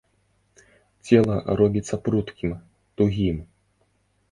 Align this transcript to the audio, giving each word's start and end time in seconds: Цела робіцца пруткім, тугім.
Цела 1.09 1.35
робіцца 1.61 1.95
пруткім, 2.09 2.51
тугім. 2.97 3.37